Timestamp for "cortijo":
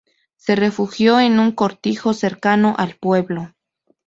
1.51-2.15